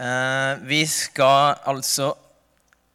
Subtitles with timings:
[0.00, 2.14] Eh, vi skal altså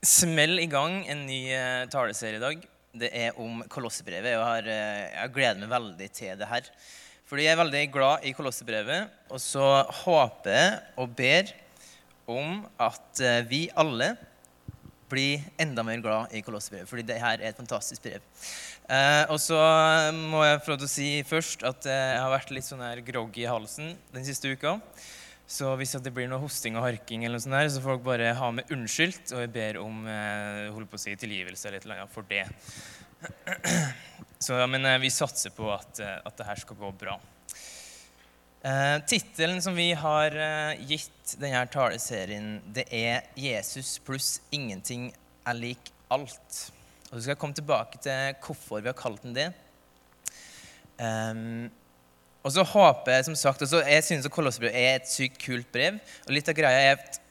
[0.01, 2.61] smelle i gang en ny eh, taleserie i dag.
[2.97, 4.31] Det er om Kolossebrevet.
[4.31, 6.69] Jeg, har, eh, jeg gleder meg veldig til det her.
[7.29, 9.11] Fordi jeg er veldig glad i Kolossebrevet.
[9.29, 9.67] Og så
[10.01, 10.71] håper jeg
[11.03, 11.51] og ber
[12.25, 14.15] om at eh, vi alle
[15.11, 16.89] blir enda mer glad i Kolossebrevet.
[16.89, 18.23] Fordi det her er et fantastisk brev.
[19.29, 19.59] Og så
[20.13, 23.01] må jeg få lov til å si først at jeg har vært litt sånn her
[23.05, 24.79] groggy i halsen den siste uka.
[25.45, 28.07] Så hvis det blir noe hosting og harking, eller noe sånt der, så får dere
[28.07, 29.29] bare ha med unnskyldt.
[29.35, 32.25] Og jeg ber om eh, holdt på å si, tilgivelse eller et eller annet for
[32.29, 32.45] det.
[34.45, 37.19] Så, ja, men eh, vi satser på at, eh, at det her skal gå bra.
[38.65, 45.11] Eh, Tittelen som vi har eh, gitt denne taleserien, det er 'Jesus pluss ingenting
[45.45, 46.71] er lik alt'.
[47.11, 49.51] Og Så skal jeg komme tilbake til hvorfor vi har kalt den det.
[50.97, 51.69] Um,
[52.45, 55.97] og så håper jeg, som sagt, også, Jeg synes Kolossebrevet er et sykt kult brev.
[56.27, 57.21] Og litt av greia er at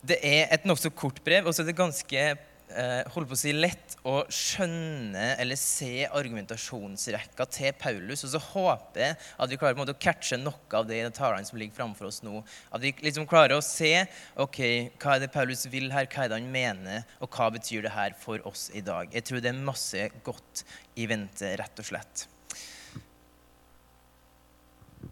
[0.00, 3.40] det er et nokså kort brev, og så er det ganske eh, holdt på å
[3.42, 8.24] si, lett å skjønne eller se argumentasjonsrekka til Paulus.
[8.24, 11.12] Og så håper jeg at vi klarer måte å catche noe av det i de
[11.20, 12.40] talene som ligger framfor oss nå.
[12.72, 13.92] At vi liksom klarer å se
[14.40, 14.60] ok,
[14.96, 17.92] hva er det Paulus vil her, hva er det han mener, og hva betyr det
[17.92, 19.12] her for oss i dag.
[19.12, 20.64] Jeg tror det er masse godt
[20.96, 22.30] i vente, rett og slett.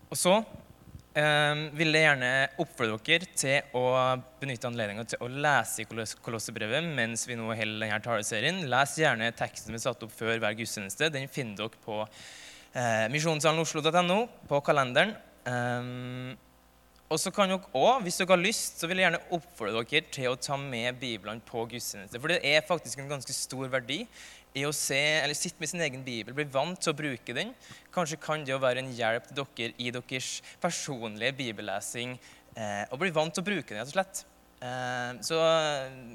[0.09, 0.35] Og så
[1.19, 3.85] eh, vil jeg gjerne oppfordre dere til å
[4.41, 8.65] benytte anledningen til å lese i Kolossebrevet mens vi nå holder denne taleserien.
[8.73, 11.13] Les gjerne teksten vi satte satt opp før hver gudstjeneste.
[11.13, 15.17] Den finner dere på eh, misjonssalenoslo.no, på kalenderen.
[15.49, 16.37] Eh,
[17.09, 20.09] og så kan dere også, Hvis dere har lyst, så vil jeg gjerne oppfordre dere
[20.13, 22.21] til å ta med Bibelen på gudstjeneste.
[22.21, 24.03] For det er faktisk en ganske stor verdi
[24.59, 27.55] i å se, eller sitte med sin egen bibel, bli vant til å bruke den.
[27.95, 32.17] Kanskje kan det jo være en hjelp til dere i deres personlige bibellesing.
[32.59, 34.25] Eh, og bli vant til å bruke den, rett og slett.
[34.59, 35.43] Eh, så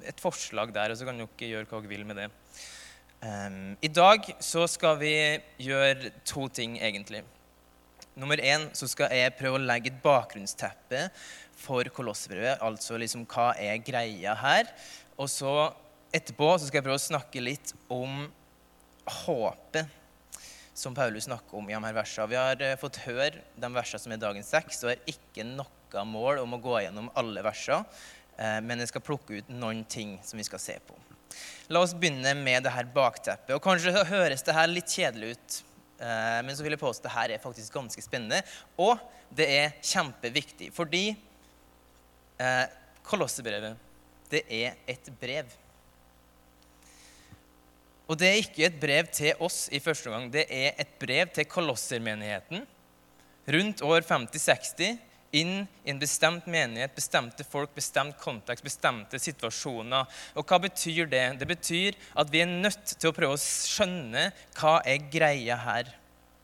[0.09, 2.27] et forslag der, og så kan dere gjøre hva dere vil med det.
[3.23, 5.13] Eh, I dag så skal vi
[5.63, 7.23] gjøre to ting, egentlig.
[8.13, 11.07] Nummer én så skal jeg prøve å legge et bakgrunnsteppe
[11.57, 12.61] for Kolossbrevet.
[12.61, 14.69] Altså liksom hva er greia her?
[15.17, 15.71] Og så
[16.13, 18.25] etterpå så skal jeg prøve å snakke litt om
[19.25, 19.99] håpet
[20.73, 22.29] som Paulus snakker om i de her versene.
[22.31, 26.05] Vi har uh, fått høre de versene som er dagens tekst, og er ikke noe
[26.09, 27.85] mål om å gå gjennom alle versene,
[28.39, 30.97] uh, men jeg skal plukke ut noen ting som vi skal se på.
[31.73, 33.53] La oss begynne med det her bakteppet.
[33.55, 35.59] Og Kanskje høres det her litt kjedelig ut,
[36.01, 38.41] uh, men så vil jeg påstå at det her er faktisk ganske spennende.
[38.81, 38.97] Og
[39.33, 41.05] det er kjempeviktig, fordi
[43.05, 43.77] Kolossebrevet,
[44.27, 45.51] det er et brev.
[48.07, 50.27] Og det er ikke et brev til oss i første gang.
[50.33, 52.65] Det er et brev til kolossermenigheten
[53.53, 54.93] rundt år 50-60
[55.33, 60.05] inn i en bestemt menighet, bestemte folk, bestemt kontekst, bestemte situasjoner.
[60.37, 61.23] Og hva betyr det?
[61.41, 65.89] Det betyr at vi er nødt til å prøve å skjønne hva er greia her.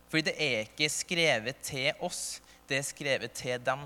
[0.09, 2.39] Fordi det er ikke skrevet til oss,
[2.69, 3.85] det er skrevet til dem.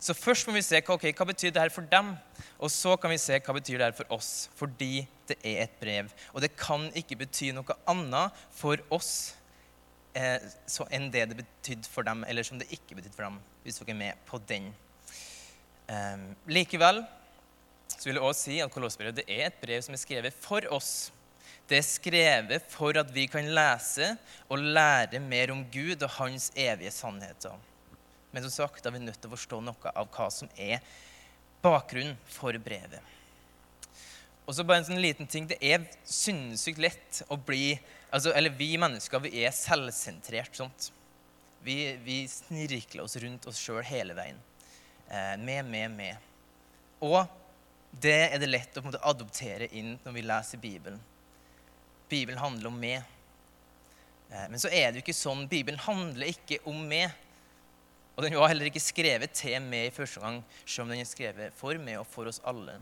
[0.00, 2.12] Så først må vi se okay, hva betyr det her for dem,
[2.60, 4.48] og så kan vi se hva betyr det her for oss.
[4.58, 6.12] Fordi det er et brev.
[6.34, 9.34] Og det kan ikke bety noe annet for oss
[10.16, 10.40] eh,
[10.92, 13.94] enn det det betydde for dem, eller som det ikke betydde for dem, hvis dere
[13.94, 14.72] er med på den.
[15.88, 17.04] Eh, likevel
[17.86, 21.08] så vil jeg også si at Kolossbrevet er et brev som er skrevet for oss.
[21.66, 24.12] Det er skrevet for at vi kan lese
[24.50, 27.56] og lære mer om Gud og hans evige sannheter.
[28.36, 30.82] Men som sagt, da er vi nødt til å forstå noe av hva som er
[31.64, 33.00] bakgrunnen for brevet.
[34.44, 35.46] Og så bare en sånn liten ting.
[35.48, 37.78] Det er sinnssykt lett å bli
[38.10, 40.52] altså, Eller vi mennesker vi er selvsentrert.
[40.52, 40.90] sånt.
[41.64, 44.44] Vi, vi snirkler oss rundt oss sjøl hele veien.
[45.08, 46.30] Eh, med, med, med.
[47.00, 47.24] Og
[47.90, 51.00] det er det lett å på en måte, adoptere inn når vi leser Bibelen.
[52.12, 53.00] Bibelen handler om meg.
[54.28, 55.48] Eh, men så er det jo ikke sånn.
[55.48, 57.16] Bibelen handler ikke om meg.
[58.16, 61.08] Og den var heller ikke skrevet til meg i første gang, selv om den er
[61.08, 62.78] skrevet for meg og for oss alle.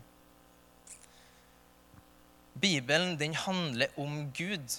[2.55, 4.77] Bibelen den handler om Gud,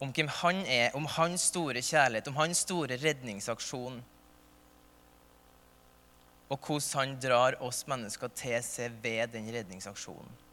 [0.00, 4.00] om hvem han er, om hans store kjærlighet, om hans store redningsaksjon.
[6.48, 10.45] Og hvordan han drar oss mennesker til seg ved den redningsaksjonen.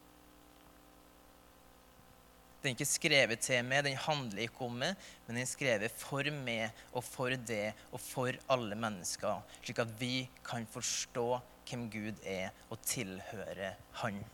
[2.64, 4.94] Den er ikke skrevet til meg, den handler ikke om meg,
[5.26, 9.92] men den er skrevet for meg og for det og for alle mennesker, slik at
[10.00, 11.26] vi kan forstå
[11.68, 14.24] hvem Gud er og tilhøre Han.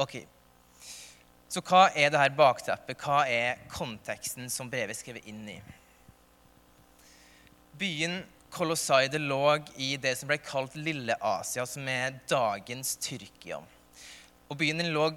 [0.00, 0.22] Ok,
[1.48, 2.96] Så hva er det her bakteppet?
[3.00, 5.60] Hva er konteksten som brevet er skrevet inn i?
[7.76, 8.20] Byen
[8.52, 13.60] Kolossai det lå i det som ble kalt Lille-Asia, som er dagens Tyrkia.
[14.48, 15.10] Og byen lå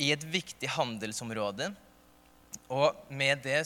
[0.00, 1.70] i et viktig handelsområde.
[2.70, 3.60] Og med det,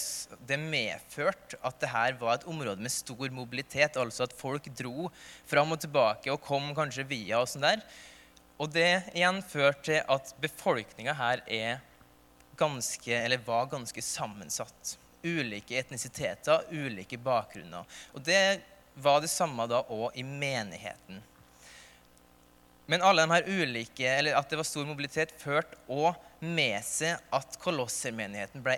[0.49, 3.99] det medførte at det her var et område med stor mobilitet.
[4.01, 5.11] Altså at folk dro
[5.49, 7.85] fram og tilbake og kom kanskje via og sånn der.
[8.61, 11.83] Og det igjen førte til at befolkninga her er
[12.57, 14.97] ganske, eller var ganske sammensatt.
[15.25, 17.89] Ulike etnisiteter, ulike bakgrunner.
[18.15, 18.61] Og det
[18.95, 21.23] var det samme da òg i menigheten.
[22.87, 27.17] Men alle de her ulike, eller at det var stor mobilitet, førte òg med seg
[27.33, 28.77] at kolossermenigheten ble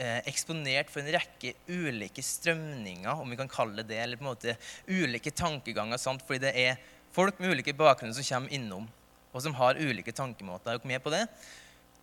[0.00, 4.24] eh, eksponert for en rekke ulike strømninger, om vi kan kalle det det, eller på
[4.24, 4.56] en måte
[4.88, 6.00] ulike tankeganger.
[6.00, 6.24] Sant?
[6.24, 6.80] Fordi det er
[7.12, 8.88] folk med ulike bakgrunner som kommer innom,
[9.32, 10.72] og som har ulike tankemåter.
[10.72, 11.26] Er dere med på det?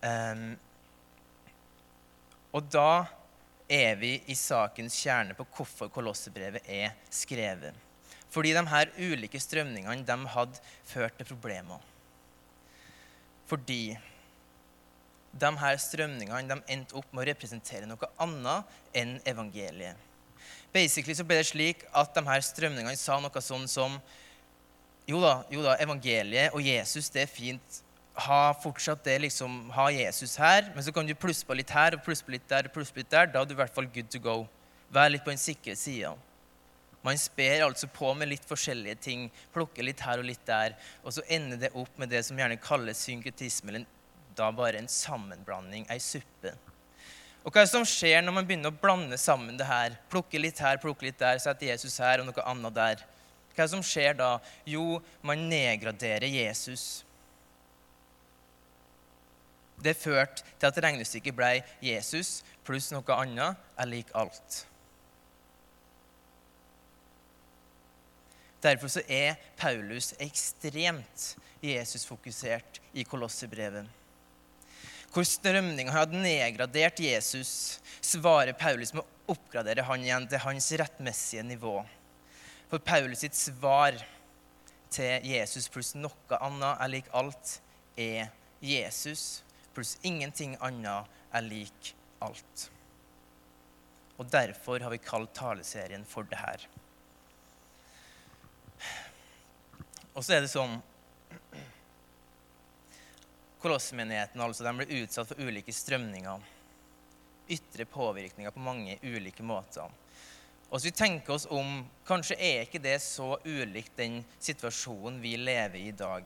[0.06, 0.44] Um,
[2.54, 3.06] og da
[3.70, 7.74] er vi i sakens kjerne på hvorfor Kolossebrevet er skrevet.
[8.30, 11.82] Fordi de her ulike strømningene de hadde ført til problemer.
[13.50, 13.96] Fordi
[15.40, 19.98] de her strømningene de endte opp med å representere noe annet enn evangeliet.
[20.72, 23.98] Basically så ble det slik at de her strømningene sa noe sånn som
[25.10, 27.80] jo da, jo da, evangeliet og Jesus det er fint,
[28.20, 31.96] ha fortsatt det, liksom, ha Jesus her, men så kan du plusse på litt her
[31.96, 32.68] og plusse på litt der.
[32.68, 34.46] og plusse på litt der, Da er du i hvert fall good to go.
[34.90, 36.12] Vær litt på den sikre sida.
[37.06, 41.14] Man sper altså på med litt forskjellige ting, plukker litt her og litt der, og
[41.16, 43.86] så ender det opp med det som gjerne kalles synkretisme, eller
[44.36, 46.52] da bare en sammenblanding, ei suppe.
[47.40, 49.96] Og hva er det som skjer når man begynner å blande sammen det her?
[50.12, 53.04] Plukke litt her, plukke litt der, sette Jesus her og noe annet der.
[53.54, 54.34] Hva er det som skjer da?
[54.68, 57.02] Jo, man nedgraderer Jesus.
[59.80, 64.64] Det førte til at regnestykket ble Jesus pluss noe annet er lik alt.
[68.60, 71.34] Derfor så er Paulus ekstremt
[71.64, 73.88] Jesus-fokusert i Kolosserbrevet.
[75.10, 81.42] Hvor strømninga hadde nedgradert Jesus, svarer Paulus med å oppgradere han igjen til hans rettmessige
[81.46, 81.80] nivå.
[82.70, 83.96] For Paulus sitt svar
[84.90, 87.56] til Jesus pluss noe annet er lik alt,
[87.98, 88.30] er
[88.62, 89.40] Jesus
[89.74, 92.68] pluss ingenting annet er lik alt.
[94.20, 96.68] Og derfor har vi kalt taleserien for det her.
[100.14, 100.80] Og så er det sånn
[103.60, 106.46] Kolossmenigheten altså, de ble utsatt for ulike strømninger.
[107.52, 109.90] Ytre påvirkninger på mange ulike måter.
[110.70, 115.34] Og så vi tenker oss om, Kanskje er ikke det så ulikt den situasjonen vi
[115.36, 116.24] lever i i dag.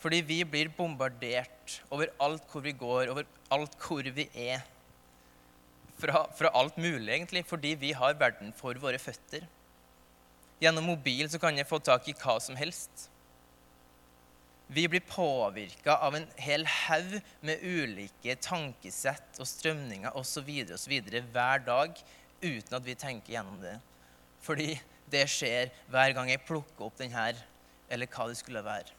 [0.00, 4.64] Fordi vi blir bombardert over alt hvor vi går, over alt hvor vi er.
[5.96, 9.46] Fra, fra, alt mulig, egentlig, fordi vi har verden for våre føtter.
[10.62, 13.10] Gjennom mobil så kan jeg få tak i hva som helst.
[14.66, 20.48] Vi blir påvirka av en hel haug med ulike tankesett og strømninger osv.
[21.30, 22.00] hver dag
[22.42, 23.76] uten at vi tenker gjennom det.
[24.42, 24.74] Fordi
[25.10, 27.38] det skjer hver gang jeg plukker opp den her,
[27.90, 28.90] eller hva det skulle være.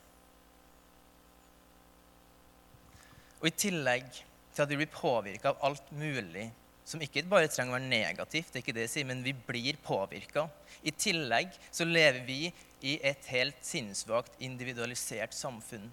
[3.42, 4.08] Og i tillegg
[4.54, 6.48] til at vi blir påvirka av alt mulig
[6.88, 9.34] som ikke bare trenger å være negativt, det er ikke det jeg sier, men vi
[9.36, 10.46] blir påvirka.
[10.88, 12.48] I tillegg så lever vi
[12.88, 15.90] i et helt sinnssvakt, individualisert samfunn.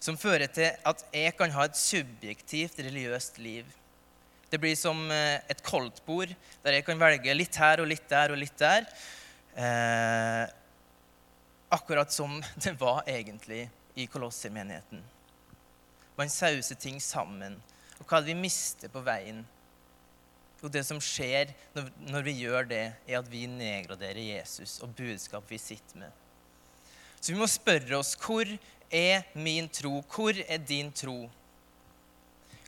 [0.00, 3.66] Som fører til at jeg kan ha et subjektivt religiøst liv.
[4.50, 6.30] Det blir som eh, et koldtbord,
[6.62, 8.86] der jeg kan velge litt her og litt der og litt der.
[9.58, 10.46] Eh,
[11.74, 13.66] akkurat som det var egentlig
[13.98, 15.02] i Kolosser-menigheten.
[16.14, 17.58] Man sauser ting sammen.
[17.98, 19.42] Og hva er det vi mister på veien?
[20.60, 24.92] Jo, det som skjer når, når vi gjør det, er at vi nedgraderer Jesus og
[24.96, 26.16] budskapet vi sitter med.
[27.20, 28.48] Så vi må spørre oss hvor
[28.90, 30.00] er min tro?
[30.08, 31.28] Hvor er din tro?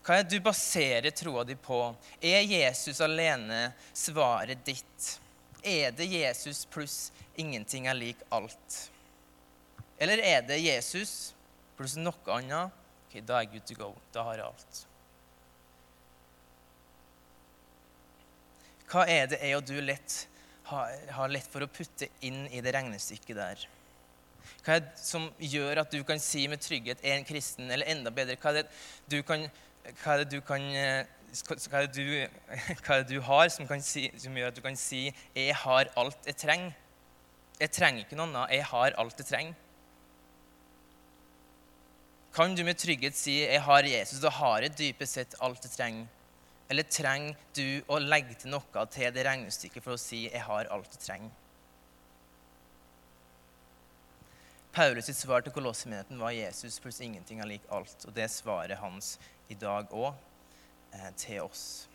[0.03, 1.79] Hva er det du baserer troa di på?
[2.19, 5.11] Er Jesus alene svaret ditt?
[5.63, 8.79] Er det Jesus pluss ingenting er lik alt?
[10.03, 11.33] Eller er det Jesus
[11.79, 12.81] pluss noe annet
[13.13, 13.89] Ok, da er jeg good to go.
[14.15, 14.79] Da har jeg alt.
[18.93, 20.17] Hva er det jeg og du lett
[20.69, 23.65] har, lett for å putte inn i det regnestykket der?
[24.63, 27.87] Hva er det som gjør at du kan si med trygghet 'er en kristen', eller
[27.87, 28.69] enda bedre, hva er det
[29.09, 29.49] du kan,
[30.03, 32.29] hva er det du, kan, hva er det du,
[32.85, 35.89] hva er det du har som, si, som, gjør at du kan si 'jeg har
[35.97, 36.75] alt jeg trenger'?
[37.61, 38.51] Jeg trenger ikke noe annet.
[38.51, 39.55] Jeg har alt jeg trenger
[42.33, 45.73] kan du med trygghet si 'Jeg har Jesus', da har jeg dypest sett alt jeg
[45.73, 46.07] trenger.
[46.71, 50.71] Eller trenger du å legge til noe til det regnestykket for å si 'jeg har
[50.71, 51.31] alt du trenger'?
[54.73, 58.07] Paulus' sitt svar til kolossmenigheten var Jesus pluss ingenting er lik alt.
[58.07, 60.15] Og det er svaret hans i dag òg,
[60.95, 61.89] eh, til oss.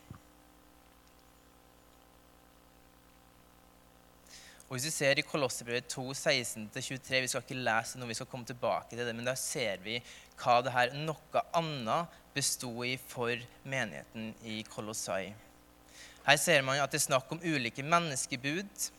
[4.67, 8.27] Og hvis vi ser i Kolosserbrevet 2, 16-23, Vi skal ikke lese noe, vi skal
[8.27, 10.01] komme tilbake til det, men der ser vi
[10.41, 13.31] hva det her noe annet bestod i for
[13.63, 15.31] menigheten i Kolossai.
[16.27, 18.89] Her ser man at det er snakk om ulike menneskebud,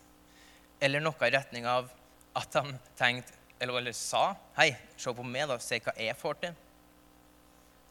[0.81, 1.93] eller noe i retning av
[2.39, 6.45] at de tenkte, eller, eller sa Hei, se på meg, da, se hva jeg får
[6.47, 6.59] til.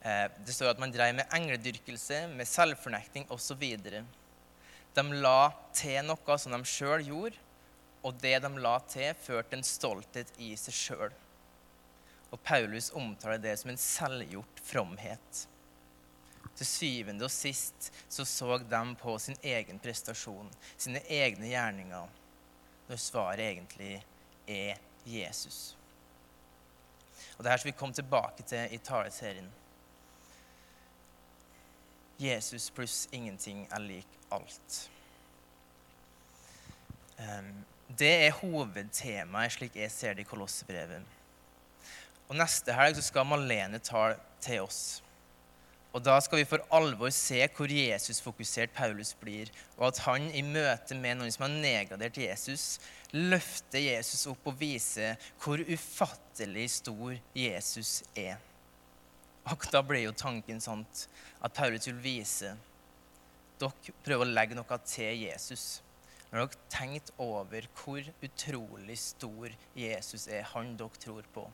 [0.02, 3.68] Eh, det står at man drev med engledyrkelse, med selvfornekting osv.
[4.98, 5.42] De la
[5.78, 7.44] til noe som de sjøl gjorde,
[8.08, 11.16] og det de la til, førte en stolthet i seg sjøl.
[12.32, 15.44] Og Paulus omtaler det som en selvgjort fromhet.
[16.58, 22.08] Til syvende og sist så så de på sin egen prestasjon, sine egne gjerninger,
[22.88, 24.00] når svaret egentlig
[24.48, 25.76] er Jesus.
[27.38, 29.50] Og Det her skal vi komme tilbake til i taleserien.
[32.20, 34.90] Jesus pluss ingenting er lik alt.
[37.20, 41.04] Um, det er hovedtemaet slik jeg ser det i Kolossebrevet.
[42.28, 45.00] Og Neste helg så skal Malene tale til oss.
[45.96, 50.44] Og Da skal vi for alvor se hvor Jesus-fokusert Paulus blir, og at han i
[50.44, 52.78] møte med noen som har nedgradert Jesus,
[53.16, 58.36] løfter Jesus opp og viser hvor ufattelig stor Jesus er.
[59.48, 60.84] Og Da blir jo tanken sånn
[61.42, 62.58] at Paulus vil vise
[63.58, 65.80] dere prøver å legge noe til Jesus.
[66.28, 71.46] Når dere tenkt over hvor utrolig stor Jesus er, han dere tror på,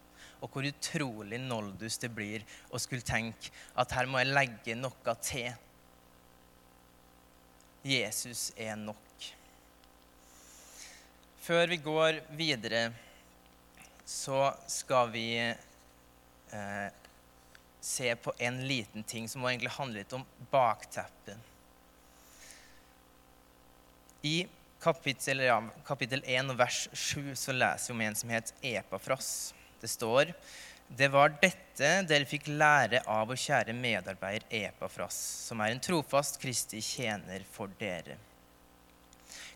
[0.41, 5.15] og hvor utrolig noldus det blir å skulle tenke at her må jeg legge noe
[5.21, 5.53] til.
[7.83, 9.29] Jesus er nok.
[11.43, 12.87] Før vi går videre,
[14.07, 16.89] så skal vi eh,
[17.83, 21.51] se på en liten ting som egentlig handler litt om bakteppet.
[24.23, 24.37] I
[24.83, 29.53] kapittel, ja, kapittel 1 og vers 7 så leser vi om en som het Epafras.
[29.81, 30.33] Det står
[30.93, 35.15] det var dette dere fikk lære av vår kjære medarbeider Epafras,
[35.47, 38.19] som er en trofast Kristi tjener for dere.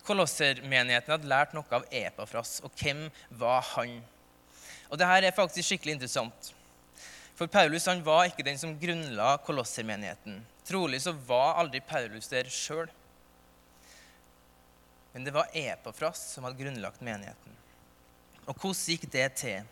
[0.07, 3.99] Kolossermenigheten hadde lært noe av Epafras, og hvem var han?
[4.87, 6.53] Og Dette er faktisk skikkelig interessant.
[7.37, 10.39] For Paulus han var ikke den som grunnla kolossermenigheten.
[10.65, 12.87] Trolig så var aldri Paulus der sjøl.
[15.17, 17.53] Men det var Epafras som hadde grunnlagt menigheten.
[18.45, 19.63] Og hvordan gikk det til?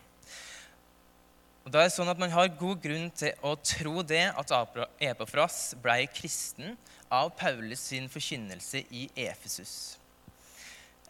[1.61, 4.53] Og da er det sånn at Man har god grunn til å tro det at
[5.05, 6.73] Epafras ble kristen
[7.13, 9.99] av Paulus sin forkynnelse i Efesus.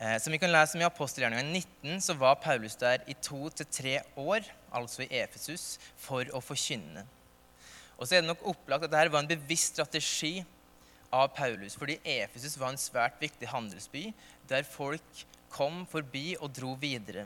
[0.03, 1.47] Eh, som vi kan lese om I apostelgjerninga
[1.87, 6.43] 19 så var Paulus der i to til tre år, altså i Efesus, for å
[6.43, 7.05] forkynne.
[7.95, 10.41] Og så er det nok opplagt at dette var en bevisst strategi
[11.13, 14.09] av Paulus, fordi Efesus var en svært viktig handelsby
[14.49, 17.25] der folk kom forbi og dro videre.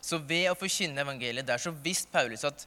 [0.00, 2.66] Så ved å forkynne evangeliet der så visste Paulus at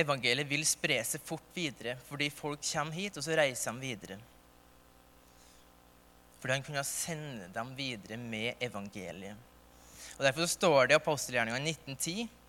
[0.00, 4.18] evangeliet vil spre seg fort videre, fordi folk kommer hit, og så reiser de videre.
[6.40, 9.36] Fordi han kunne sende dem videre med evangeliet.
[10.16, 12.39] Og Derfor står det i apostelgjerninga 1910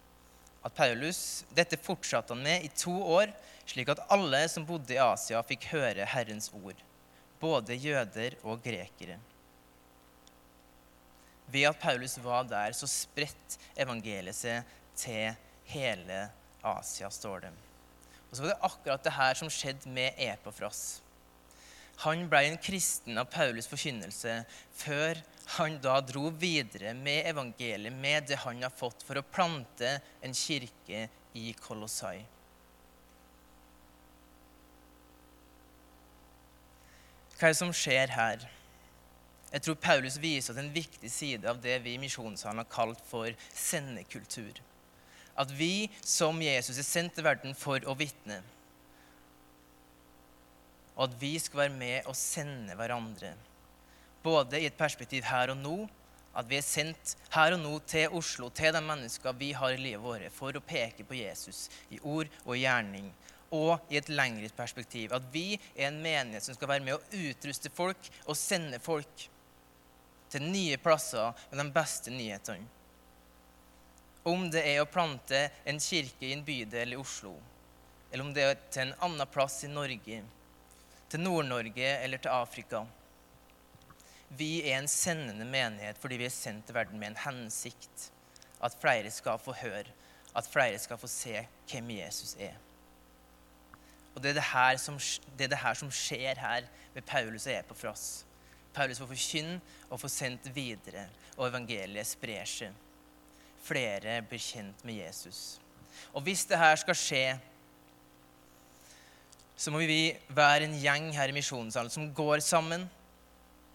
[0.62, 3.32] at Paulus dette fortsatte han med i to år,
[3.66, 6.78] slik at alle som bodde i Asia, fikk høre Herrens ord,
[7.42, 9.18] både jøder og grekere.
[11.52, 15.34] Ved at Paulus var der, så spredt evangeliet seg til
[15.74, 16.24] hele
[16.64, 17.52] Asia, står det.
[18.30, 21.01] Og så var det akkurat det her som skjedde med Epafras.
[22.02, 24.40] Han ble en kristen av Paulus' forkynnelse
[24.80, 25.20] før
[25.58, 30.34] han da dro videre med evangeliet, med det han har fått, for å plante en
[30.34, 31.08] kirke
[31.38, 32.22] i Kolossai.
[37.36, 38.44] Hva er det som skjer her?
[39.52, 43.02] Jeg tror Paulus viser oss en viktig side av det vi i Misjonssalen har kalt
[43.10, 44.62] for sendekultur.
[45.36, 48.40] At vi som Jesus er sendt til verden for å vitne.
[50.98, 53.34] Og at vi skal være med og sende hverandre
[54.24, 55.76] både i et perspektiv her og nå,
[56.38, 59.82] at vi er sendt her og nå til Oslo, til de mennesker vi har i
[59.82, 63.10] livet vårt, for å peke på Jesus i ord og gjerning.
[63.52, 67.24] Og i et lengre perspektiv at vi er en menighet som skal være med å
[67.28, 69.26] utruste folk og sende folk
[70.32, 72.70] til nye plasser med de beste nyhetene.
[74.24, 77.34] Om det er å plante en kirke i en bydel i Oslo,
[78.12, 80.22] eller om det er til en annen plass i Norge,
[81.12, 82.86] til Nord-Norge eller til Afrika
[84.38, 88.12] vi er en sendende menighet fordi vi er sendt til verden med en hensikt.
[88.64, 89.84] at flere skal få høre,
[90.36, 92.54] at flere skal få se hvem Jesus er.
[94.16, 95.00] Og Det er det her som,
[95.40, 96.62] det det her som skjer her
[96.94, 98.26] ved Paulus og Epafras.
[98.74, 102.72] Paulus får forkynne og få sendt videre, og evangeliet sprer seg.
[103.64, 105.60] Flere blir kjent med Jesus.
[106.14, 107.40] Og hvis det her skal skje,
[109.62, 112.88] så må vi være en gjeng her i misjonssalen som går sammen,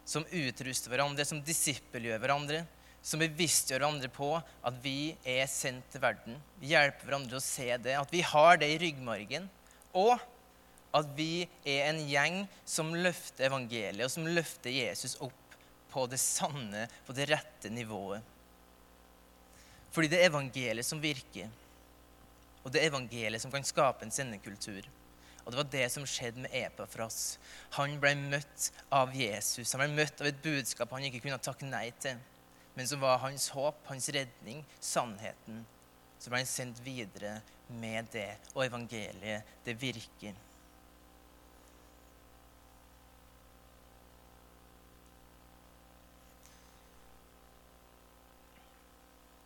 [0.06, 2.64] som utruster hverandre, som disippelgjør hverandre,
[3.06, 6.40] som bevisstgjør hverandre på at vi er sendt til verden.
[6.58, 9.46] Vi hjelper hverandre å se det, at vi har det i ryggmargen.
[9.94, 10.18] Og
[10.96, 15.56] at vi er en gjeng som løfter evangeliet, og som løfter Jesus opp
[15.92, 18.26] på det sanne, på det rette nivået.
[19.94, 21.46] Fordi det er evangeliet som virker.
[22.64, 24.82] Og det er evangeliet som kan skape en sendekultur.
[25.46, 27.38] Og det var det som skjedde med Epafras.
[27.78, 29.70] Han ble møtt av Jesus.
[29.72, 32.18] Han ble møtt av et budskap han ikke kunne takke nei til
[32.76, 35.62] men som var hans håp, hans redning, sannheten.
[36.20, 37.38] Så ble han sendt videre
[37.80, 38.34] med det.
[38.52, 40.36] Og evangeliet, det virker.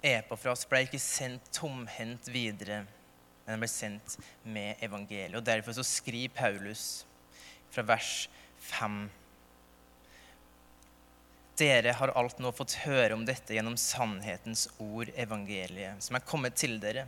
[0.03, 2.83] Epafras ble ikke sendt tomhendt videre,
[3.45, 5.39] men han ble sendt med evangeliet.
[5.39, 7.05] Og Derfor så skriver Paulus
[7.71, 8.29] fra vers
[8.71, 9.09] 5
[11.61, 16.57] dere har alt nå fått høre om dette gjennom sannhetens ord, evangeliet, som er kommet
[16.57, 17.05] til dere.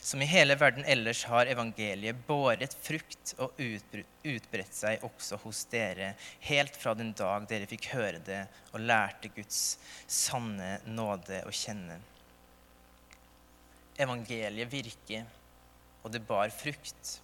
[0.00, 6.14] Som i hele verden ellers har evangeliet båret frukt og utbredt seg også hos dere,
[6.48, 11.98] helt fra den dag dere fikk høre det og lærte Guds sanne nåde å kjenne.
[14.00, 15.28] Evangeliet virker,
[16.02, 17.16] og det bar frukt.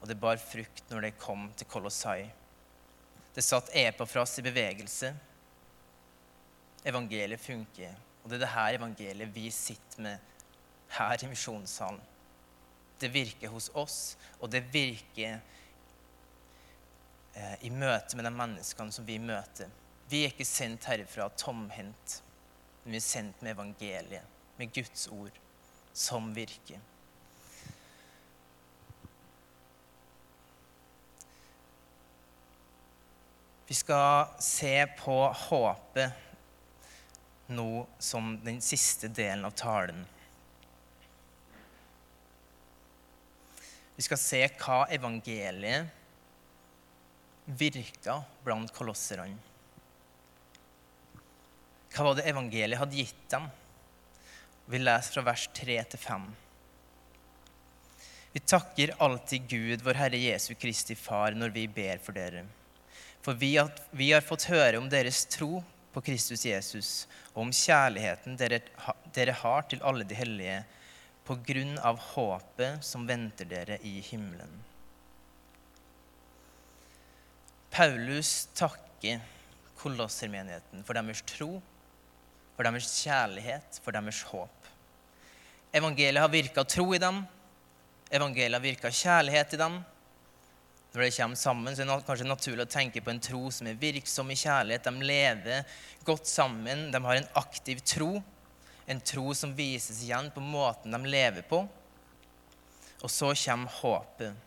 [0.00, 2.26] Og det bar frukt når det kom til Kolossai.
[3.34, 5.14] Det satt Epafras i bevegelse
[6.84, 7.94] evangeliet funker.
[8.22, 10.18] Og det er det her evangeliet vi sitter med
[10.98, 12.00] her i misjonssalen.
[13.00, 15.40] Det virker hos oss, og det virker
[17.34, 19.72] eh, i møte med de menneskene som vi møter.
[20.08, 22.20] Vi er ikke sendt herifra tomhendt,
[22.84, 25.34] men vi er sendt med evangeliet, med Guds ord,
[25.92, 26.78] som virker.
[33.66, 35.16] Vi skal se på
[35.48, 36.12] håpet
[37.46, 40.04] nå som den siste delen av talen.
[43.96, 45.86] Vi skal se hva evangeliet
[47.44, 49.36] virka blant kolosserne.
[51.94, 53.46] Hva var det evangeliet hadde gitt dem?
[54.66, 56.26] Vi leser fra vers 3 til 5.
[58.34, 62.42] Vi takker alltid Gud, vår Herre Jesu Kristi Far, når vi ber for dere.
[63.24, 65.62] For vi har, vi har fått høre om deres tro
[65.94, 66.90] på Kristus Jesus
[67.32, 68.60] og om kjærligheten dere,
[69.16, 70.58] dere har til alle de hellige,
[71.24, 74.50] på grunn av håpet som venter dere i himmelen.
[77.72, 79.22] Paulus takker
[79.80, 81.56] kolossermenigheten for deres tro,
[82.54, 84.68] for deres kjærlighet, for deres håp.
[85.74, 87.24] Evangeliet har virka tro i dem.
[88.12, 89.80] Evangeliet har virka kjærlighet i dem.
[90.94, 93.66] Når det kommer sammen, så er det kanskje naturlig å tenke på en tro som
[93.66, 94.86] er virksom i kjærlighet.
[94.86, 96.84] De lever godt sammen.
[96.94, 98.12] De har en aktiv tro.
[98.86, 101.64] En tro som vises igjen på måten de lever på.
[103.02, 104.38] Og så kommer håpet.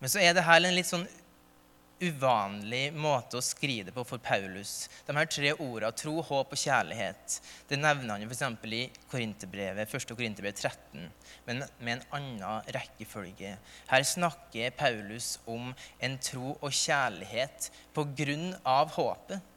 [0.00, 1.04] Men så er det her en litt sånn
[2.02, 4.88] uvanlig måte å skrive det på for Paulus.
[5.06, 7.38] De her tre ordene, tro, håp og kjærlighet,
[7.70, 8.42] det nevner han f.eks.
[8.68, 10.12] i Korinterbrevet, 1.
[10.12, 11.06] Korinterbrev 13,
[11.46, 13.54] men med en annen rekkefølge.
[13.88, 15.72] Her snakker Paulus om
[16.04, 19.52] en tro og kjærlighet på grunn av håpet.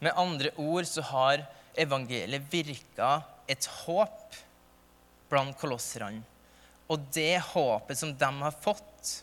[0.00, 1.44] Med andre ord så har
[1.80, 4.36] evangeliet virka et håp
[5.30, 6.22] blant kolosserne.
[6.90, 9.20] Og det håpet som de har fått,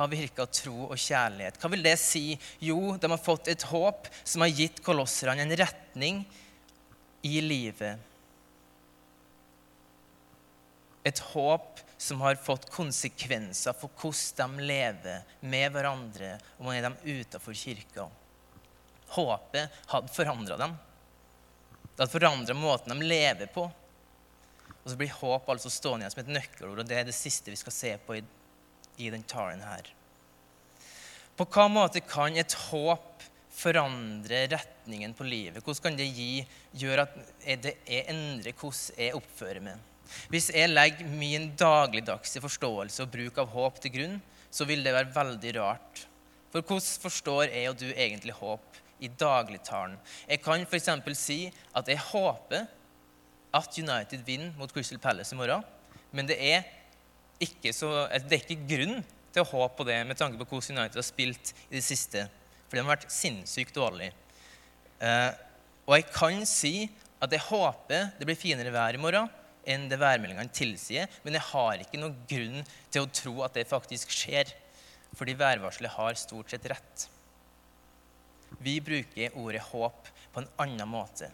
[0.00, 1.58] har virka tro og kjærlighet.
[1.60, 2.38] Hva vil det si?
[2.64, 6.22] Jo, de har fått et håp som har gitt kolosserne en retning
[7.26, 8.00] i livet.
[11.04, 16.96] Et håp som har fått konsekvenser for hvordan de lever med hverandre og er dem
[17.04, 18.08] utenfor kirka.
[19.10, 20.76] Håpet hadde forandra dem.
[21.84, 23.68] Det hadde forandra måten de lever på.
[24.80, 27.52] Og så blir håp altså stående igjen som et nøkkelord, og det er det siste
[27.52, 28.24] vi skal se på i
[29.00, 29.88] i den talen her.
[31.38, 33.24] På hva måte kan et håp
[33.60, 35.62] forandre retningen på livet?
[35.64, 36.10] Hvordan kan det
[36.76, 39.86] gjøre at det er endre hvordan jeg oppfører meg?
[40.30, 44.16] Hvis jeg legger min dagligdagse forståelse og bruk av håp til grunn,
[44.50, 46.04] så vil det være veldig rart.
[46.50, 49.96] For hvordan forstår jeg og du egentlig håp i dagligtalen.
[50.28, 50.90] Jeg kan f.eks.
[51.16, 51.40] si
[51.76, 52.66] at jeg håper
[53.54, 55.64] at United vinner mot Crystal Palace i morgen.
[56.12, 56.66] Men det er
[57.40, 59.00] ikke, så, det er ikke grunn
[59.30, 62.26] til å håpe på det med tanke på hvordan United har spilt i det siste.
[62.68, 64.14] For de har vært sinnssykt dårlige.
[65.00, 65.30] Eh,
[65.88, 66.74] og jeg kan si
[67.20, 69.28] at jeg håper det blir finere vær i morgen
[69.68, 73.68] enn det værmeldingene tilsier, men jeg har ikke noen grunn til å tro at det
[73.68, 74.48] faktisk skjer,
[75.18, 77.06] fordi værvarselet har stort sett rett.
[78.58, 81.28] Vi bruker ordet håp på en annen måte.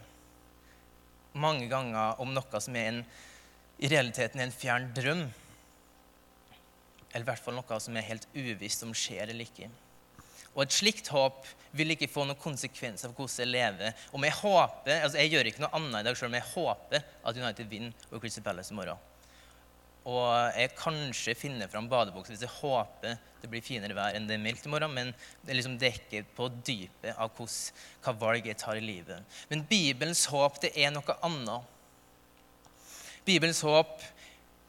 [1.37, 3.01] Mange ganger om noe som er en,
[3.79, 5.27] i realiteten er en fjern drøm.
[7.17, 9.71] Eller i hvert fall noe som er helt uvisst om skjer eller ikke.
[10.53, 14.05] Og et slikt håp vil ikke få noen konsekvenser for hvordan jeg lever.
[14.17, 17.05] Om jeg håper, altså jeg gjør ikke noe annet i dag selv om jeg håper
[17.05, 19.01] at United vinner over Crystal Palace i morgen.
[20.07, 24.37] Og jeg kanskje finner fram badebuksa hvis jeg håper det blir finere vær enn det
[24.37, 28.49] er meldt i morgen, men det er liksom dekket på dypet av hvordan, hva valg
[28.49, 29.39] jeg tar i livet.
[29.51, 31.73] Men Bibelens håp, det er noe annet.
[33.27, 33.99] Bibelens håp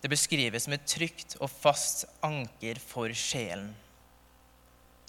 [0.02, 3.74] det beskrives som et trygt og fast anker for sjelen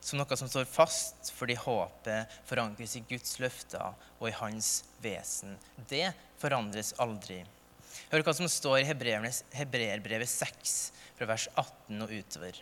[0.09, 5.57] som noe som står fast fordi håpet forankres i Guds løfter og i hans vesen.
[5.90, 6.07] Det
[6.40, 7.42] forandres aldri.
[8.12, 10.77] Hør hva som står i Hebreerbrevet 6,
[11.18, 12.61] fra vers 18 og utover.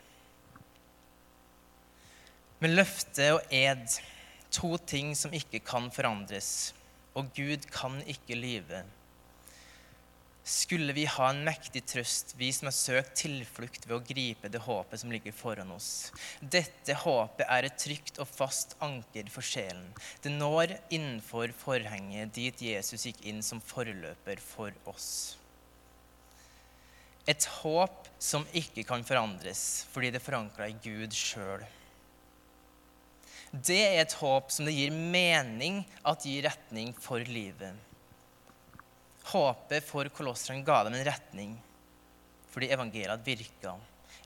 [2.64, 3.84] Med løfte og ed,
[4.50, 6.72] to ting som ikke kan forandres,
[7.14, 8.82] og Gud kan ikke lyve
[10.46, 14.60] skulle vi ha en mektig trøst, vi som har søkt tilflukt ved å gripe det
[14.62, 16.12] håpet som ligger foran oss.
[16.38, 19.88] Dette håpet er et trygt og fast anker for sjelen.
[20.22, 25.34] Det når innenfor forhenget dit Jesus gikk inn som forløper for oss.
[27.26, 31.66] Et håp som ikke kan forandres fordi det er forankra i Gud sjøl.
[33.50, 37.74] Det er et håp som det gir mening at gir retning for livet.
[39.32, 41.56] Håpet for kolosserne ga dem en retning
[42.56, 43.74] fordi evangeliet virka.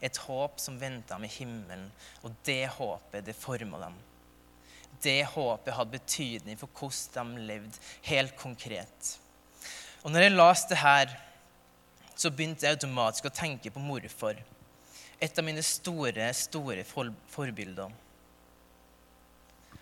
[0.00, 1.88] Et håp som venta med himmelen,
[2.22, 3.96] og det håpet, det forma dem.
[5.02, 9.10] Det håpet hadde betydning for hvordan de levde, helt konkret.
[10.04, 11.16] Og når jeg leste det her,
[12.14, 14.38] så begynte jeg automatisk å tenke på morfar.
[15.20, 17.90] Et av mine store, store forbilder.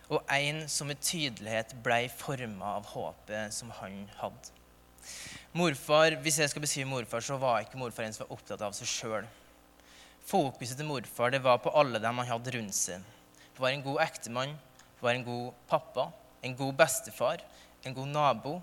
[0.08, 4.57] Og en som med tydelighet ble forma av håpet som han hadde.
[5.56, 8.74] Morfar, Hvis jeg skal beskrive morfar, så var ikke morfar en som var opptatt av
[8.76, 9.28] seg sjøl.
[10.28, 13.04] Fokuset til morfar det var på alle dem han hadde rundt seg.
[13.54, 14.52] Det var en god ektemann,
[14.98, 16.10] det var en god pappa,
[16.44, 17.42] en god bestefar,
[17.82, 18.58] en god nabo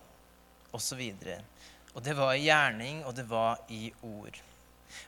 [0.75, 1.01] osv.
[1.01, 1.63] Og,
[1.95, 4.39] og det var i gjerning, og det var i ord.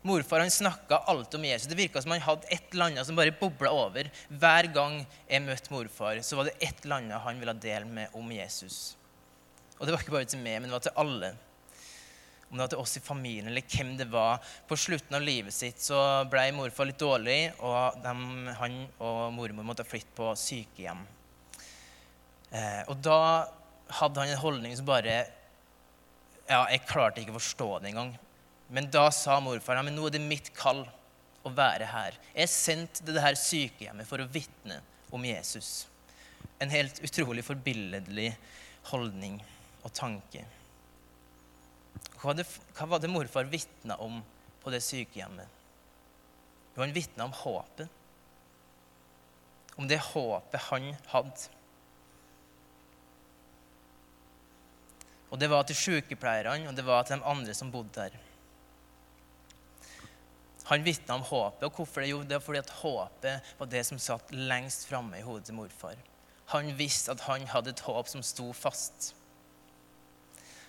[0.02, 1.69] Morfar han snakka alt om Jesus.
[1.69, 4.10] Det virka som han hadde et eller annet som bare bobla over.
[4.28, 8.17] Hver gang jeg møtte morfar, så var det et eller annet han ville dele med
[8.17, 8.96] om Jesus.
[9.77, 11.33] Og det var ikke bare til meg, men det var til alle.
[12.47, 14.39] Om det var til oss i familien eller hvem det var.
[14.69, 15.99] På slutten av livet sitt så
[16.31, 18.13] ble morfar litt dårlig, og de,
[18.61, 21.03] han og mormor måtte flytte på sykehjem.
[22.55, 23.19] Eh, og da
[23.99, 25.25] hadde han en holdning som bare
[26.47, 28.13] Ja, jeg klarte ikke å forstå det engang.
[28.71, 30.85] Men da sa morfar men nå er det mitt kall
[31.43, 32.15] å være her.
[32.31, 34.79] Jeg er sendt til dette sykehjemmet for å vitne
[35.11, 35.89] om Jesus.
[36.63, 38.31] En helt utrolig forbilledlig
[38.87, 39.41] holdning
[39.88, 40.43] og tanke.
[42.21, 44.19] Hva det, hva var det morfar vitna om
[44.63, 45.54] på det sykehjemmet?
[46.76, 47.88] Jo, han vitna om håpet.
[49.78, 51.54] Om det håpet han hadde.
[55.28, 58.15] Og det var til sykepleierne, og det var til de andre som bodde der.
[60.67, 61.63] Han vitna om håpet.
[61.63, 62.12] Og hvorfor det?
[62.12, 65.56] Jo, det var fordi at håpet var det som satt lengst framme i hodet til
[65.56, 66.00] morfar.
[66.52, 69.13] Han visste at han hadde et håp som sto fast.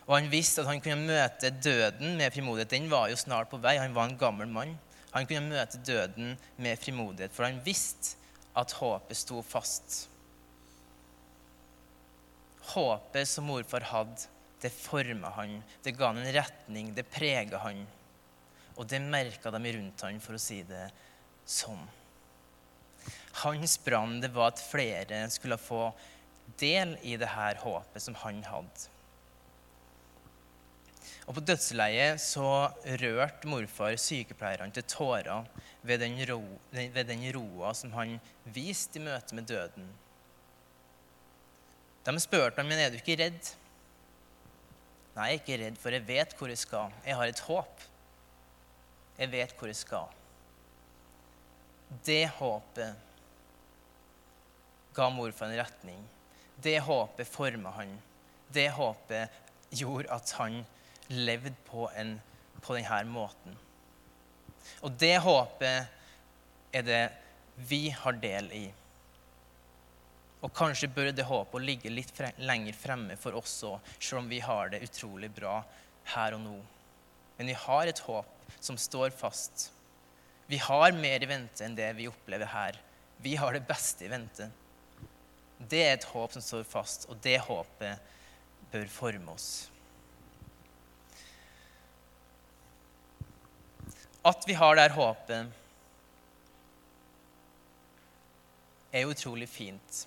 [0.08, 2.72] Og han visste at han kunne møte døden med frimodighet.
[2.72, 3.76] Den var jo snart på vei.
[3.76, 4.72] Han var en gammel mann.
[5.12, 8.16] Han kunne møte døden med frimodighet, for han visste
[8.58, 10.00] at håpet sto fast.
[12.72, 14.28] Håpet som morfar hadde,
[14.60, 15.60] det forma han.
[15.84, 16.90] Det ga han en retning.
[16.96, 17.84] Det prega han.
[18.76, 20.88] Og det merka de rundt han, for å si det
[21.48, 21.84] sånn.
[23.44, 25.90] Hans brann det var at flere skulle få
[26.58, 28.88] del i det her håpet som han hadde.
[31.28, 32.70] Og På dødsleiet så
[33.02, 35.44] rørte morfar sykepleierne til tårer
[35.84, 38.14] ved den, roa som han
[38.44, 39.90] viste i møte med døden.
[42.08, 43.50] De spurte ham er du ikke redd.
[45.18, 46.96] Nei, jeg er ikke redd, for jeg vet hvor jeg skal.
[47.04, 47.84] Jeg har et håp.
[49.18, 50.16] Jeg vet hvor jeg skal.
[52.08, 53.04] Det håpet
[54.96, 56.00] ga morfar en retning.
[56.56, 57.92] Det håpet forma han.
[58.48, 59.28] Det håpet
[59.76, 60.62] gjorde at han
[61.08, 62.16] levde på, en,
[62.60, 63.56] på denne måten.
[64.84, 67.04] Og det håpet er det
[67.68, 68.66] vi har del i.
[70.44, 74.28] Og kanskje bør det håpet ligge litt fre lenger fremme for oss òg, selv om
[74.30, 75.56] vi har det utrolig bra
[76.14, 76.58] her og nå.
[77.38, 79.70] Men vi har et håp som står fast.
[80.46, 82.78] Vi har mer i vente enn det vi opplever her.
[83.18, 84.46] Vi har det beste i vente.
[85.58, 87.98] Det er et håp som står fast, og det håpet
[88.70, 89.48] bør forme oss.
[94.26, 95.54] At vi har det håpet,
[98.92, 100.06] er utrolig fint.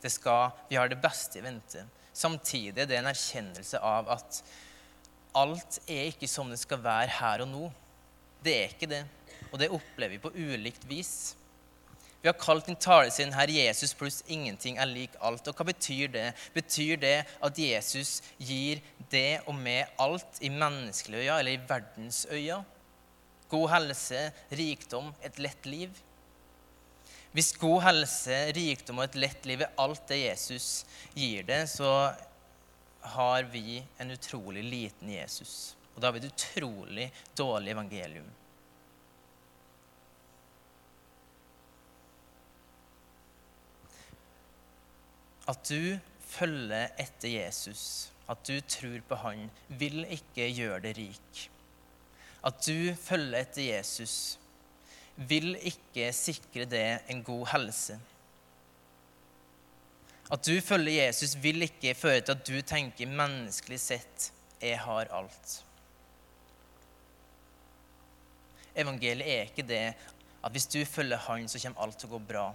[0.00, 1.84] Det skal, vi har det beste i vente.
[2.12, 4.40] Samtidig er det en erkjennelse av at
[5.36, 7.66] alt er ikke som det skal være her og nå.
[8.42, 9.04] Det er ikke det.
[9.50, 11.36] Og det opplever vi på ulikt vis.
[12.20, 15.48] Vi har kalt din talesinn her 'Jesus pluss ingenting er lik alt'.
[15.48, 16.34] Og hva betyr det?
[16.52, 22.26] Betyr det at Jesus gir det og med alt i menneskelige øyne, eller i verdens
[22.30, 22.64] øyne?
[23.50, 25.90] God helse, rikdom, et lett liv?
[27.34, 30.84] Hvis god helse, rikdom og et lett liv er alt det Jesus
[31.14, 32.10] gir det, så
[33.14, 35.76] har vi en utrolig liten Jesus.
[35.94, 37.06] Og da har vi et utrolig
[37.38, 38.26] dårlig evangelium.
[45.50, 45.98] At du
[46.30, 49.48] følger etter Jesus, at du tror på Han,
[49.80, 51.46] vil ikke gjøre deg rik.
[52.44, 54.38] At du følger etter Jesus,
[55.16, 57.98] vil ikke sikre det en god helse.
[60.30, 65.04] At du følger Jesus, vil ikke føre til at du tenker menneskelig sett 'jeg har
[65.04, 65.64] alt'.
[68.76, 69.94] Evangeliet er ikke det
[70.44, 72.46] at hvis du følger Han, så kommer alt til å gå bra.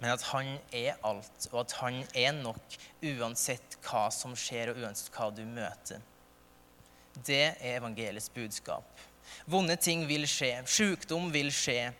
[0.00, 4.82] Men at Han er alt, og at Han er nok uansett hva som skjer, og
[4.82, 6.00] uansett hva du møter.
[7.24, 8.84] Det er evangeliets budskap.
[9.46, 10.52] Vonde ting vil skje.
[10.68, 11.92] Sykdom vil skje.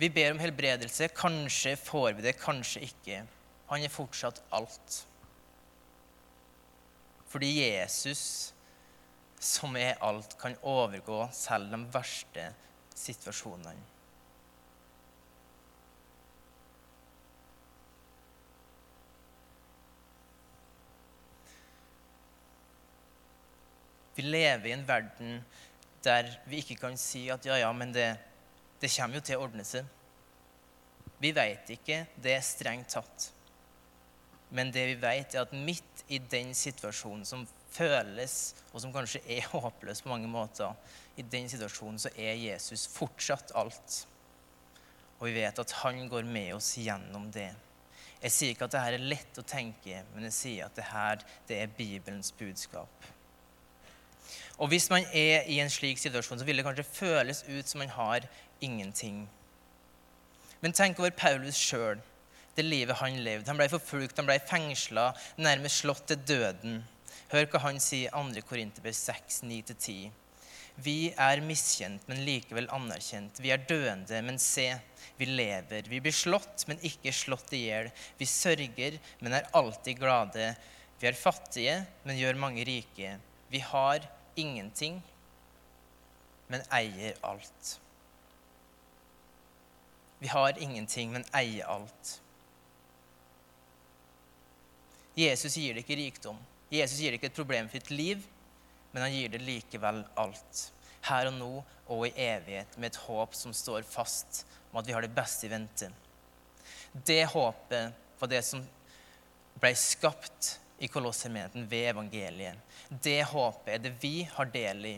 [0.00, 1.10] Vi ber om helbredelse.
[1.16, 3.22] Kanskje får vi det, kanskje ikke.
[3.70, 5.02] Han er fortsatt alt.
[7.30, 8.52] Fordi Jesus,
[9.38, 12.48] som er alt, kan overgå selv de verste
[12.96, 13.76] situasjonene.
[24.20, 25.38] Vi lever i en verden
[26.04, 28.10] der vi ikke kan si at ja, ja, men det,
[28.80, 29.86] det kommer jo til å ordne seg.
[31.20, 33.30] Vi veit ikke det er strengt tatt.
[34.52, 38.34] Men det vi vet, er at midt i den situasjonen som føles,
[38.74, 40.74] og som kanskje er håpløs på mange måter,
[41.16, 44.02] i den situasjonen så er Jesus fortsatt alt.
[45.20, 47.48] Og vi vet at han går med oss gjennom det.
[48.20, 51.62] Jeg sier ikke at dette er lett å tenke, men jeg sier at dette det
[51.62, 53.08] er Bibelens budskap.
[54.60, 57.80] Og hvis man er i en slik situasjon, så vil det kanskje føles ut som
[57.80, 58.26] man har
[58.60, 59.24] ingenting.
[60.60, 62.00] Men tenk over Paulus sjøl,
[62.56, 63.48] det livet han levde.
[63.48, 66.82] Han ble forfulgt, han ble fengsla, nærmest slått til døden.
[67.30, 68.44] Hør hva han sier i 2.
[68.50, 70.10] Korinterbrev 6, 9-10.
[70.80, 73.40] Vi er miskjent, men likevel anerkjent.
[73.40, 74.68] Vi er døende, men se,
[75.16, 75.88] vi lever.
[75.88, 77.90] Vi blir slått, men ikke slått i hjel.
[78.20, 80.52] Vi sørger, men er alltid glade.
[81.00, 83.16] Vi er fattige, men gjør mange rike.
[83.50, 84.04] Vi har
[84.40, 84.98] ingenting,
[86.50, 87.76] men eier alt.
[90.20, 92.16] Vi har ingenting, men eier alt.
[95.16, 96.38] Jesus gir det ikke rikdom.
[96.70, 98.22] Jesus gir det ikke et problemfritt liv,
[98.92, 100.66] men han gir det likevel alt.
[101.08, 101.52] Her og nå
[101.90, 105.48] og i evighet, med et håp som står fast om at vi har det beste
[105.48, 105.88] i vente.
[106.92, 108.62] Det håpet var det som
[109.60, 112.56] ble skapt i kolossermenigheten ved evangeliet.
[112.88, 114.96] Det håpet er det vi har del i.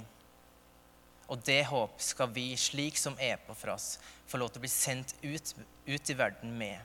[1.33, 3.97] Og det håp skal vi, slik som er på for oss,
[4.29, 5.55] få lov til å bli sendt ut,
[5.88, 6.79] ut i verden med.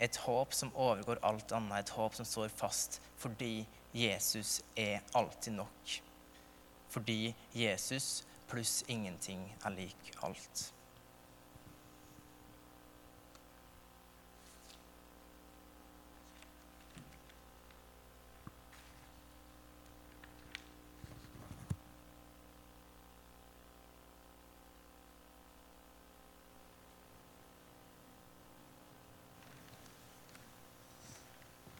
[0.00, 5.58] Et håp som overgår alt annet, et håp som står fast fordi Jesus er alltid
[5.58, 5.96] nok.
[6.90, 10.70] Fordi Jesus pluss ingenting er lik alt.